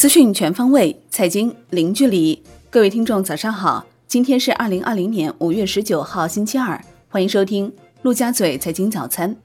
[0.00, 2.42] 资讯全方位，财经零距离。
[2.70, 3.84] 各位听众，早上好！
[4.08, 6.82] 今天是二零二零年五月十九号，星期二。
[7.10, 7.70] 欢迎收听
[8.00, 9.36] 陆家嘴财经早餐。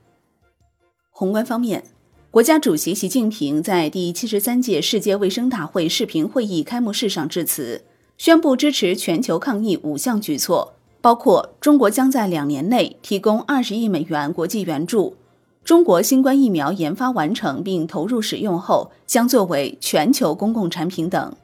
[1.10, 1.84] 宏观方面，
[2.32, 7.84] 国家主席习近平在第七十三届世界卫生大会视频会议开幕式上致辞，
[8.18, 15.18] 宣布支持全球抗疫五项举措，包括中国将在两年内提供二十亿美元国际援助。
[15.66, 21.36] 中国新冠疫苗研发完成并投入使用后，将作为全球公共产品等。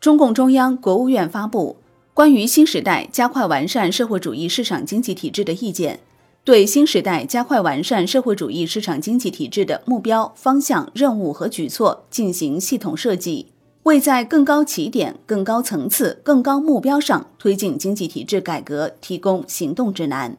[0.00, 1.76] 中共中央、国务院发布
[2.14, 6.00] 关于新时代加快完善社会主义市场经济体制的意见，
[6.44, 13.48] 对新时代加快完善社会主义市场经济体制的目标、方向、任务和举措进行系统设计，
[13.82, 20.38] 为在更高起点、更高层次、更高目标上推进经济体制改革提供行动指南。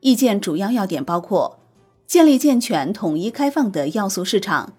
[0.00, 1.58] 意见主要要点包括：
[2.06, 4.72] 建立健全、统一、开放的要素市场，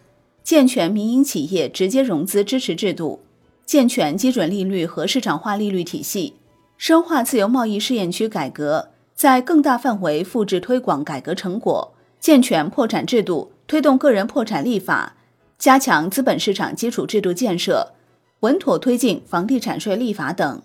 [0.44, 3.22] 健全民营企业直接融资支持制度，
[3.66, 6.34] 健全基准利率和市场化利率体系，
[6.78, 15.16] 深化自由贸易试验区改革，在更大范围复制推广改革成果，健全破产制度，推动个人破产立法，
[15.60, 17.94] 加强资本市场基础制度建设，
[18.40, 20.62] 稳妥推进房地产税立法等。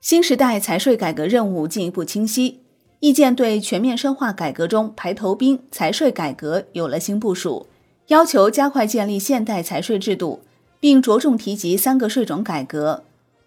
[0.00, 2.62] 新时代财税改革任务进一步清晰。
[3.00, 7.66] 意见对全面深化改革中排头兵财税改革有了新部署，
[8.08, 10.40] 要求加快建立现代财税制度，
[10.80, 13.04] 并着重提及三个税种改革，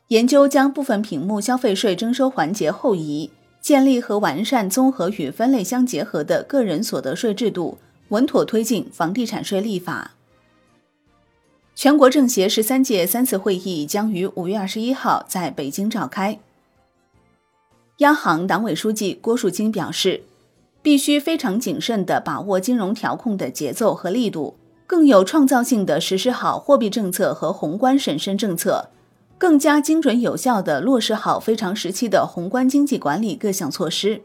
[0.08, 7.78] 研究将部分品目消费税征收环节后移，建立和完善综合与分类相结合的个人所得税制度，
[8.10, 10.12] 稳妥推进房地产税立法。
[11.76, 16.40] 全国政协十三届三次会议将于五月二十一号在北京召开。
[18.02, 20.24] 央行党委书记郭树清表示，
[20.82, 24.56] 必须非常谨慎地把握金融调控的节奏和力度，
[24.88, 28.90] 更有创造性地实施好货币政策和宏观审慎政策，
[29.38, 34.24] 更加精准有效地落实好非常时期的宏观经济管理各项措施。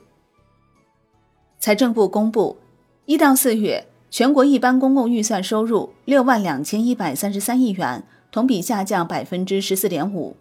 [1.59, 2.57] 财政部公布，
[3.05, 8.03] 一到四月全国一般公共预算收入六万两千一百三十三亿元，
[8.33, 10.35] 同比下降百分之十四点五。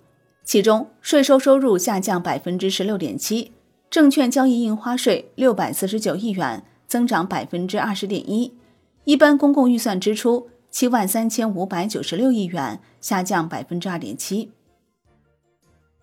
[0.45, 3.51] 其中，税收收入下降百分之十六点七，
[3.89, 8.51] 证券交易印花税六百四十九亿元，增长百分之二十点一；
[9.05, 14.51] 一般公共预算支出七万三千五百九十六亿元，下降百分之二点七。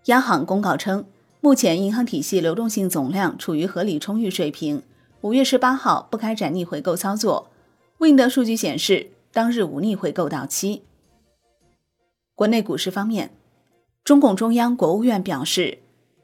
[0.07, 1.05] 央行公告称，
[1.41, 4.83] 目前银行体系流动性总量处于合理充裕水平，
[5.21, 7.49] 五月十八号不开展逆回购操作。
[8.01, 10.83] Wind 数据显示，当日无逆回购到期。
[12.35, 13.31] 国内股市方面。
[14.05, 15.79] 中共中央、国务院表示，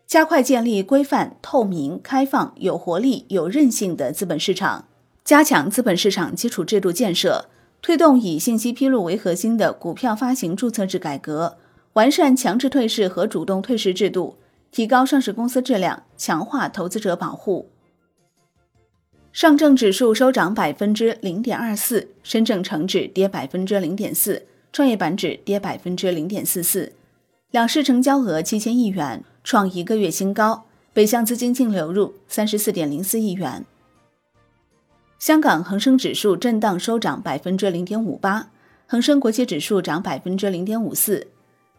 [0.05, 4.89] 加快建立规范、透明、开放、有活力、有韧性的资本市场，
[5.25, 7.47] 加强资本市场基础制度建设，
[7.81, 11.57] 推动以信息披露为核心的股票发行注册制改革，
[11.93, 14.37] 完善强制退市和主动退市制度，
[14.73, 17.71] 提高上市公司质量，强化投资者保护。
[19.33, 26.95] 上证指数收涨百分之零点二四，深证成指跌百分之零点四，创业板指跌百分之零点四四。
[27.51, 30.67] 两市成交额七千亿元，创一个月新高。
[30.93, 33.65] 北向资金净流入三十四点零四亿元。
[35.19, 38.51] 香港恒生指数震荡收涨百分之零点五八，
[38.87, 41.29] 恒生国际指数涨百分之零点五四。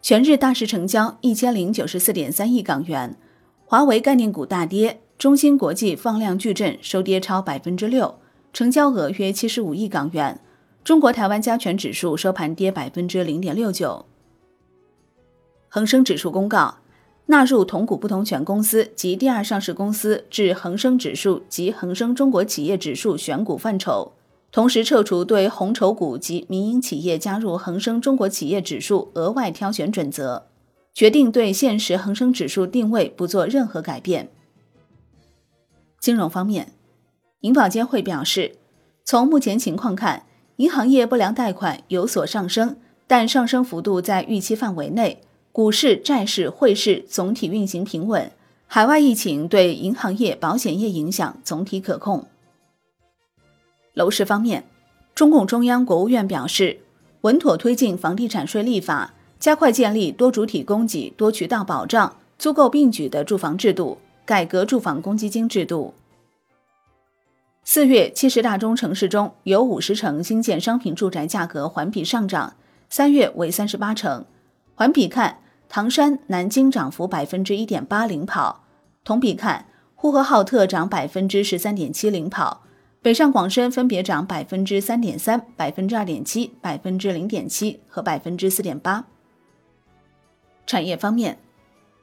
[0.02, 3.14] 全日大市成交一千零九十四点三亿港元。
[3.64, 8.18] 华为概念股大跌，中芯国际放量巨震，收跌超百分之六，
[8.52, 10.40] 成交额约七十五亿港元。
[10.82, 14.06] 中国台湾加权指数收盘跌百分之零点六九。
[15.72, 16.78] 恒生指数公告，
[17.26, 24.12] 纳入同股不同权公司及第二上市公司至恒生指数及恒生中国企业指数选股范畴，
[24.50, 30.48] 同时撤除对红筹股及民营企业加入恒生中国企业指数额外挑选准则，
[30.92, 34.28] 决定对现时恒生指数定位不做任何改变。
[36.00, 36.72] 金融方面，
[37.42, 38.56] 银保监会表示，
[39.04, 42.74] 从目前情况看，银行业不良贷款有所上升，
[43.06, 45.22] 但上升幅度在预期范围内。
[45.52, 48.30] 股市、债市、汇市总体运行平稳，
[48.68, 52.28] 海外疫情对银行业、保险业影响总体可控。
[53.94, 54.64] 楼市方面，
[55.12, 56.78] 中共中央、国务院表示，
[57.22, 65.94] 稳妥推进房地产税立法，加快建立多主体供给、多渠道保障、租购并举的住房制度，改革住房公积金制度。
[67.64, 72.54] 四月七十大中城市中有五十城新建商品住宅价格环比上涨，
[72.88, 74.24] 三月为三十八城。
[74.80, 78.62] 环比看，唐山、南京涨幅百分之一点八领跑；
[79.04, 82.62] 同比看，呼和浩特涨百分之十三点七领跑；
[83.02, 89.04] 北上广深分别涨百分之三点三、百分之二点七、百分之零点七和百分之四点八。
[90.66, 91.38] 产业方面，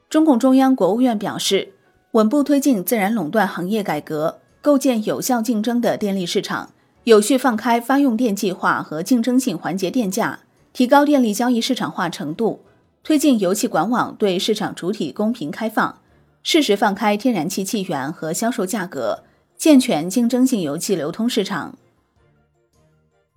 [0.07, 1.73] 中共中央、国务院表示，
[2.11, 6.69] 稳步推进自然垄断行业改革，构建有效竞争的电力市场，
[7.05, 10.41] 有序放开发用电计划和竞争性环节电价，
[10.71, 12.61] 提高电力交易市场化程度，
[13.07, 16.01] 推进油气管网对市场主体公平开放，
[16.43, 19.23] 适时放开天然气气源和销售价格，
[19.55, 21.77] 健全竞争性油气流通市场。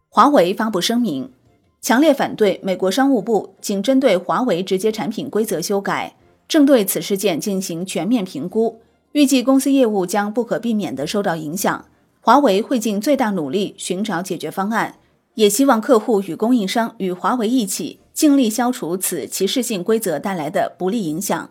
[0.09, 1.31] 华为发布声明。
[1.81, 6.17] 强烈反对美国商务部仅针对华为直接产品规则修改，
[6.49, 8.81] 正对此事件进行全面评估。
[9.13, 11.85] 预计公司业务将不可避免地受到影响。
[12.21, 14.97] 华为会尽最大努力寻找解决方案，
[15.37, 21.51] 也希望客户与供应商与华为一起尽力消除此歧视性规则带来的不利影响。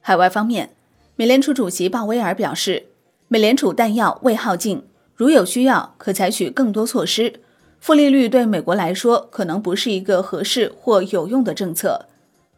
[0.00, 0.70] 海外方面，
[1.16, 2.86] 美联储主席鲍威尔表示，
[3.28, 4.82] 美联储弹药未耗尽，
[5.14, 7.40] 如有需要，可采取更多措施。
[7.78, 12.06] 负利率对美国来说可能不是一个合适或有用的政策。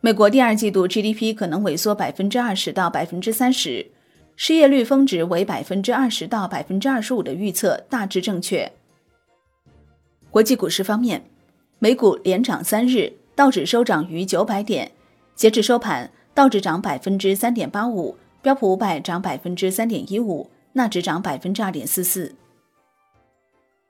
[0.00, 3.92] 美国第二季度 GDP 可能萎缩百分之二十到百分之三十，
[4.34, 8.72] 失业率峰值为百分之二十到百分之二十五的预测大致正确。
[10.30, 11.24] 国际股市方面，
[11.82, 14.92] 美股连涨三日，道指收涨逾九百点，
[15.34, 22.36] 截至收盘，道指涨百分之三点八五，标普五百涨百分之三点一五，纳指涨百分之二点四四。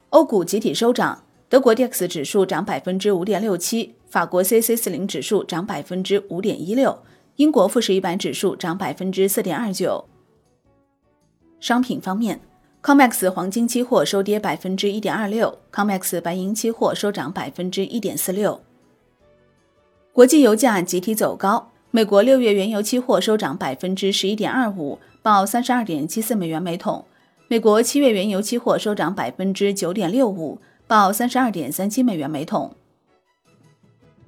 [0.08, 6.98] 欧股集体收涨，德国 DAX 指数涨百分之五点六七，法国 c c 四零指数涨百分之五点一六，
[7.36, 10.02] 英国富时一百指数涨百分之四点二九。
[11.60, 12.40] 商品方面
[12.82, 18.60] ，COMEX 黄金期货收跌百分之一点二六，COMEX 白银期货收涨百分之一点四六。
[20.12, 27.04] 国际油价集体走高，美国六月原油期货收涨百分之十一点二五，报三十二点七四美元每桶。
[27.48, 32.74] 美国七月原油期货收涨百分之九点六五，报三十二点三七美元每桶。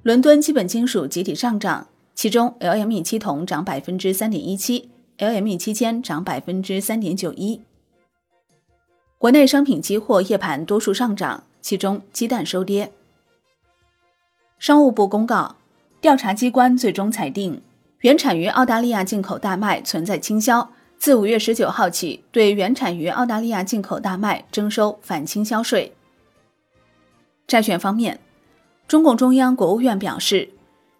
[0.03, 7.61] 伦敦基本金属集体上涨，其中 LME 七铜涨百分之三点一七，LME 七铅涨百分之三点九一。
[9.25, 12.91] 国内商品期货夜盘多数上涨，其中鸡蛋收跌。
[14.59, 15.55] 商务部公告，
[15.99, 17.59] 调查机关最终裁定，
[18.01, 20.69] 原产于澳大利亚进口大麦存在倾销。
[20.99, 25.95] 自五月十九号起，对原产于澳大利亚进口大麦征收反倾销税。
[27.47, 28.19] 债券方面，
[28.87, 30.49] 中共中央、国务院表示，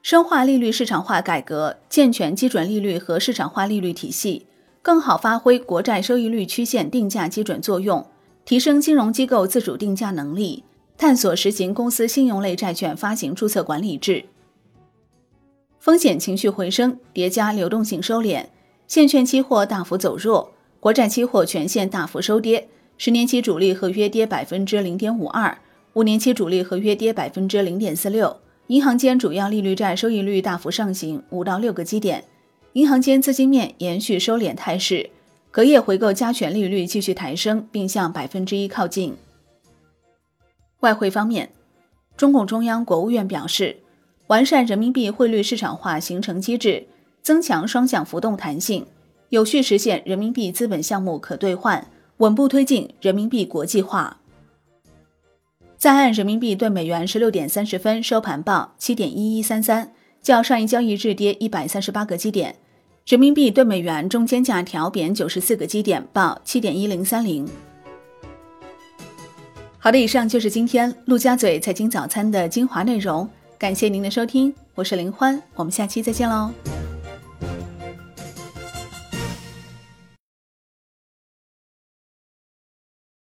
[0.01, 4.47] 深化利率市场化改革，健全基准利率和市场化利率体系，
[4.81, 8.03] 更好发挥国债收益率曲线定价基准作用，
[8.45, 10.63] 提升金融机构自主定价能力，
[10.97, 14.23] 探索实行公司信用类债券发行注册管理制。
[15.79, 18.45] 风险情绪回升，叠加流动性收敛。
[18.87, 22.67] 现券期货大幅走弱，国债期货全线大幅收跌，
[22.99, 25.57] 十年期主力合约跌百分之零点五二，
[25.93, 28.37] 五年期主力合约跌百分之零点四六。
[28.67, 32.23] 银行间主要利率债收益率大幅上行五到六个基点，
[32.73, 35.09] 银行间资金面延续收敛态势，
[35.55, 39.15] 隔夜回购加权利率继续抬升，并向百分之一靠近。
[40.81, 41.49] 外汇方面，
[42.17, 43.77] 中共中央、国务院表示，
[44.27, 46.85] 完善人民币汇率市场化形成机制。
[47.21, 48.85] 增强双向浮动弹性，
[49.29, 51.87] 有序实现人民币资本项目可兑换，
[52.17, 54.19] 稳步推进人民币国际化。
[55.77, 62.57] 在岸人民币对美元十六点三十分收盘报七点一一三三，较上一交易日跌一百三十八个基点。
[63.05, 67.47] 人民币对美元中间价调贬九十四个基点，报七点一零三零。
[69.77, 76.49] 好的，以上就是今天陆家嘴财经早餐的精华内容，感谢您的收听，我是林欢，我们下期再见喽。